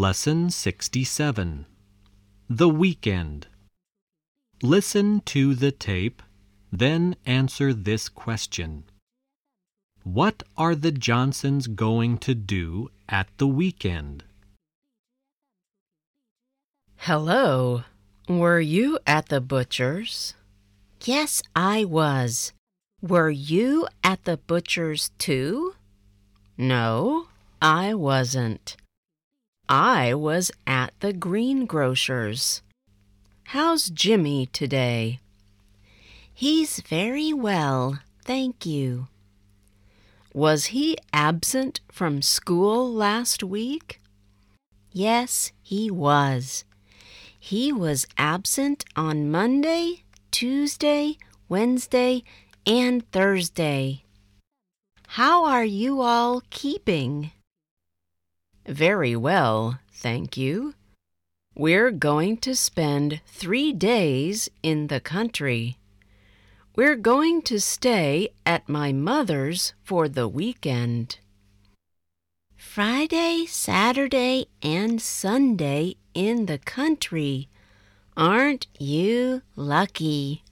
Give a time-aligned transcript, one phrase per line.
[0.00, 1.66] Lesson 67
[2.48, 3.48] The Weekend.
[4.62, 6.22] Listen to the tape,
[6.72, 8.84] then answer this question
[10.02, 14.24] What are the Johnsons going to do at the weekend?
[16.96, 17.84] Hello.
[18.26, 20.32] Were you at the butcher's?
[21.04, 22.54] Yes, I was.
[23.02, 25.74] Were you at the butcher's too?
[26.56, 27.28] No,
[27.60, 28.78] I wasn't.
[29.72, 32.60] I was at the greengrocer's.
[33.44, 35.20] How's Jimmy today?
[36.34, 39.06] He's very well, thank you.
[40.34, 44.00] Was he absent from school last week?
[44.90, 46.64] Yes, he was.
[47.38, 50.02] He was absent on Monday,
[50.32, 51.16] Tuesday,
[51.48, 52.24] Wednesday,
[52.66, 54.02] and Thursday.
[55.06, 57.30] How are you all keeping?
[58.70, 60.74] Very well, thank you.
[61.56, 65.76] We're going to spend three days in the country.
[66.76, 71.18] We're going to stay at my mother's for the weekend.
[72.56, 77.48] Friday, Saturday, and Sunday in the country.
[78.16, 80.44] Aren't you lucky?